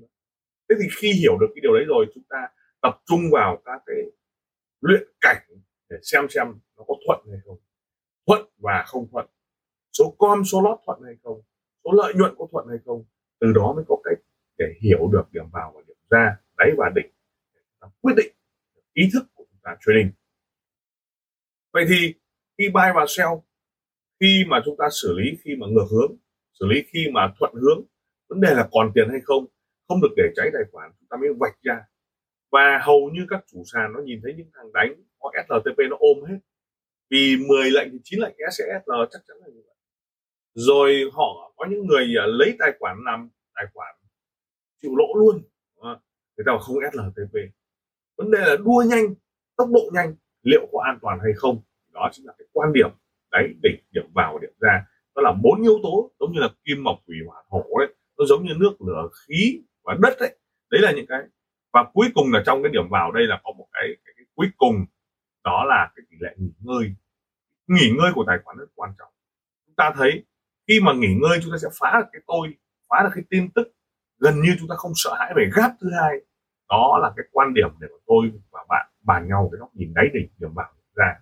thế 0.68 0.76
thì 0.82 0.88
khi 0.96 1.12
hiểu 1.12 1.38
được 1.40 1.46
cái 1.54 1.60
điều 1.62 1.74
đấy 1.74 1.84
rồi, 1.88 2.06
chúng 2.14 2.24
ta 2.28 2.48
tập 2.82 3.00
trung 3.06 3.20
vào 3.32 3.62
các 3.64 3.82
cái 3.86 3.96
luyện 4.84 5.02
cảnh 5.20 5.42
để 5.88 5.96
xem 6.02 6.26
xem 6.30 6.46
nó 6.76 6.84
có 6.88 6.94
thuận 7.06 7.26
hay 7.30 7.40
không. 7.44 7.58
Thuận 8.26 8.40
và 8.58 8.84
không 8.86 9.08
thuận. 9.12 9.26
Số 9.98 10.16
com, 10.18 10.44
số 10.44 10.62
lót 10.62 10.78
thuận 10.86 11.02
hay 11.04 11.14
không? 11.22 11.40
Số 11.84 11.90
lợi 11.92 12.14
nhuận 12.14 12.34
có 12.38 12.48
thuận 12.52 12.66
hay 12.68 12.78
không? 12.84 13.04
Từ 13.40 13.52
đó 13.52 13.72
mới 13.76 13.84
có 13.88 13.96
cách 14.04 14.18
để 14.58 14.66
hiểu 14.82 15.08
được 15.12 15.24
điểm 15.32 15.44
vào 15.52 15.72
và 15.74 15.82
điểm 15.86 15.96
ra, 16.10 16.36
đáy 16.56 16.70
và 16.76 16.90
đỉnh 16.94 17.12
để 17.54 17.60
quyết 18.00 18.14
định 18.16 18.32
ý 18.92 19.08
thức 19.12 19.22
của 19.34 19.44
chúng 19.50 19.60
ta 19.62 19.76
trading 19.86 20.10
vậy 21.74 21.84
thì 21.88 22.14
khi 22.58 22.64
buy 22.68 22.88
và 22.94 23.04
sell, 23.08 23.30
khi 24.20 24.44
mà 24.48 24.62
chúng 24.64 24.76
ta 24.78 24.84
xử 24.90 25.18
lý, 25.18 25.38
khi 25.44 25.56
mà 25.58 25.66
ngược 25.70 25.86
hướng, 25.90 26.16
xử 26.60 26.66
lý 26.66 26.84
khi 26.92 27.06
mà 27.12 27.32
thuận 27.38 27.54
hướng, 27.54 27.84
vấn 28.28 28.40
đề 28.40 28.54
là 28.54 28.68
còn 28.72 28.92
tiền 28.94 29.08
hay 29.10 29.20
không? 29.24 29.46
Không 29.88 30.00
được 30.00 30.14
để 30.16 30.22
cháy 30.36 30.50
tài 30.52 30.62
khoản, 30.72 30.90
chúng 30.98 31.08
ta 31.10 31.16
mới 31.16 31.28
vạch 31.40 31.62
ra 31.62 31.84
và 32.54 32.78
hầu 32.82 33.10
như 33.14 33.26
các 33.30 33.44
chủ 33.46 33.62
sàn 33.72 33.92
nó 33.92 34.00
nhìn 34.00 34.20
thấy 34.22 34.34
những 34.36 34.50
thằng 34.54 34.72
đánh 34.72 34.94
có 35.18 35.30
SLTP 35.48 35.78
nó 35.90 35.96
ôm 35.98 36.16
hết. 36.28 36.38
Vì 37.10 37.36
10 37.48 37.70
lệnh 37.70 37.88
thì 37.92 37.98
9 38.04 38.20
lệnh 38.20 38.34
SSL 38.52 38.92
chắc 39.10 39.20
chắn 39.28 39.36
là 39.40 39.46
như 39.46 39.60
vậy. 39.66 39.76
Rồi 40.54 41.10
họ 41.12 41.52
có 41.56 41.66
những 41.70 41.86
người 41.86 42.04
à, 42.18 42.26
lấy 42.26 42.56
tài 42.58 42.72
khoản 42.78 42.96
làm 43.04 43.28
tài 43.54 43.64
khoản, 43.74 43.94
chịu 44.82 44.96
lỗ 44.96 45.14
luôn. 45.14 45.42
Người 46.36 46.44
ta 46.46 46.52
không 46.60 46.76
SLTP 46.92 47.34
vấn 48.16 48.30
đề 48.30 48.38
là 48.38 48.56
đua 48.56 48.84
nhanh, 48.88 49.14
tốc 49.56 49.68
độ 49.72 49.90
nhanh, 49.92 50.14
liệu 50.42 50.68
có 50.72 50.82
an 50.84 50.98
toàn 51.02 51.18
hay 51.22 51.32
không? 51.36 51.62
Đó 51.92 52.08
chính 52.12 52.26
là 52.26 52.32
cái 52.38 52.46
quan 52.52 52.72
điểm. 52.72 52.90
Đấy, 53.32 53.54
đỉnh 53.62 53.76
điểm 53.92 54.04
vào 54.14 54.38
điểm 54.38 54.52
ra. 54.60 54.86
Đó 55.16 55.22
là 55.22 55.32
bốn 55.42 55.62
yếu 55.62 55.78
tố 55.82 56.10
giống 56.20 56.32
như 56.32 56.40
là 56.40 56.48
kim 56.64 56.84
mộc 56.84 56.98
thủy 57.06 57.16
hỏa 57.26 57.42
thổ 57.50 57.78
đấy. 57.78 57.94
Nó 58.18 58.24
giống 58.24 58.44
như 58.44 58.52
nước, 58.56 58.82
lửa, 58.86 59.08
khí 59.26 59.62
và 59.84 59.96
đất 60.02 60.16
đấy. 60.20 60.36
Đấy 60.70 60.80
là 60.80 60.92
những 60.92 61.06
cái 61.06 61.20
và 61.74 61.84
cuối 61.92 62.06
cùng 62.14 62.32
là 62.32 62.42
trong 62.46 62.62
cái 62.62 62.72
điểm 62.72 62.88
vào 62.90 63.12
đây 63.12 63.26
là 63.26 63.40
có 63.44 63.52
một 63.58 63.66
cái, 63.72 63.82
cái, 64.04 64.14
cái 64.16 64.26
cuối 64.34 64.46
cùng 64.56 64.76
đó 65.44 65.64
là 65.64 65.92
cái 65.96 66.02
tỷ 66.10 66.16
lệ 66.20 66.34
nghỉ 66.38 66.52
ngơi. 66.58 66.94
Nghỉ 67.66 67.90
ngơi 67.98 68.12
của 68.14 68.24
tài 68.26 68.38
khoản 68.44 68.56
rất 68.56 68.66
quan 68.74 68.94
trọng. 68.98 69.12
Chúng 69.66 69.74
ta 69.76 69.92
thấy 69.96 70.24
khi 70.68 70.80
mà 70.80 70.92
nghỉ 70.92 71.14
ngơi 71.22 71.38
chúng 71.42 71.52
ta 71.52 71.58
sẽ 71.62 71.68
phá 71.80 72.00
được 72.00 72.06
cái 72.12 72.22
tôi 72.26 72.48
phá 72.90 72.96
được 73.04 73.10
cái 73.14 73.24
tin 73.30 73.50
tức. 73.50 73.68
Gần 74.18 74.34
như 74.42 74.56
chúng 74.58 74.68
ta 74.68 74.74
không 74.78 74.92
sợ 74.94 75.14
hãi 75.18 75.32
về 75.36 75.50
gáp 75.56 75.70
thứ 75.80 75.88
hai. 76.00 76.18
Đó 76.68 76.98
là 77.02 77.12
cái 77.16 77.26
quan 77.32 77.54
điểm 77.54 77.68
để 77.80 77.88
mà 77.90 77.98
tôi 78.06 78.32
và 78.50 78.64
bạn 78.68 78.86
bàn 79.02 79.28
nhau 79.28 79.48
cái 79.52 79.58
góc 79.58 79.70
nhìn 79.74 79.94
đáy 79.94 80.06
đỉnh 80.14 80.28
điểm 80.38 80.54
vào 80.54 80.72
ra. 80.94 81.20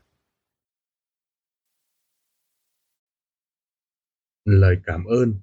Lời 4.44 4.76
cảm 4.84 5.04
ơn. 5.04 5.34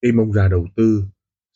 Tim 0.00 0.20
ông 0.20 0.32
già 0.32 0.48
đầu 0.48 0.66
tư 0.76 1.02